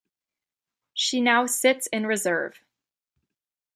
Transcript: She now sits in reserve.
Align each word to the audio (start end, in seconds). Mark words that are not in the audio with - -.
She 0.95 1.21
now 1.21 1.45
sits 1.45 1.85
in 1.85 2.07
reserve. 2.07 2.63